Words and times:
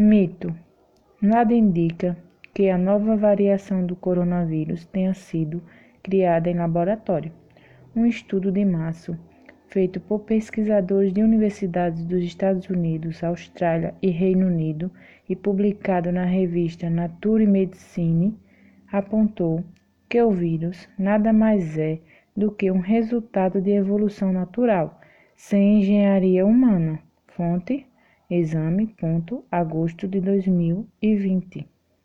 Mito: 0.00 0.54
Nada 1.20 1.52
indica 1.52 2.16
que 2.54 2.70
a 2.70 2.78
nova 2.78 3.16
variação 3.16 3.84
do 3.84 3.96
coronavírus 3.96 4.86
tenha 4.86 5.12
sido 5.12 5.60
criada 6.00 6.48
em 6.48 6.54
laboratório. 6.54 7.32
Um 7.96 8.06
estudo 8.06 8.52
de 8.52 8.64
março, 8.64 9.18
feito 9.66 9.98
por 9.98 10.20
pesquisadores 10.20 11.12
de 11.12 11.20
universidades 11.20 12.04
dos 12.04 12.22
Estados 12.22 12.70
Unidos, 12.70 13.24
Austrália 13.24 13.92
e 14.00 14.08
Reino 14.08 14.46
Unido 14.46 14.88
e 15.28 15.34
publicado 15.34 16.12
na 16.12 16.24
revista 16.24 16.88
Nature 16.88 17.44
Medicine, 17.44 18.38
apontou 18.92 19.64
que 20.08 20.22
o 20.22 20.30
vírus 20.30 20.88
nada 20.96 21.32
mais 21.32 21.76
é 21.76 21.98
do 22.36 22.52
que 22.52 22.70
um 22.70 22.78
resultado 22.78 23.60
de 23.60 23.72
evolução 23.72 24.32
natural, 24.32 25.00
sem 25.34 25.80
engenharia 25.80 26.46
humana. 26.46 27.00
Fonte: 27.26 27.87
exame. 28.28 28.94
Agosto 29.50 30.06
de 30.08 30.20
2020. 30.20 31.66